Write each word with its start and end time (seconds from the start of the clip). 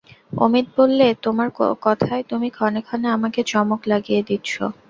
অমিত 0.37 0.67
বললে, 0.77 1.07
তোমার 1.23 1.49
কথায় 1.83 2.23
তুমি 2.29 2.47
ক্ষণে 2.51 2.81
ক্ষণে 2.87 3.07
আমাকে 3.17 3.39
চমক 3.51 3.81
লাগিয়ে 3.91 4.21
দিচ্ছ। 4.29 4.51